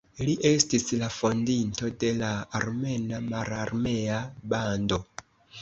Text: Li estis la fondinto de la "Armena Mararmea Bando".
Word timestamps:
Li 0.27 0.31
estis 0.51 0.87
la 1.01 1.09
fondinto 1.17 1.91
de 2.03 2.11
la 2.23 2.31
"Armena 2.61 3.21
Mararmea 3.29 4.19
Bando". 4.55 5.03